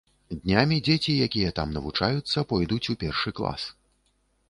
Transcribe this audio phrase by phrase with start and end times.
[0.43, 3.73] Днямі дзеці, якія там навучаюцца, пойдуць у першы клас.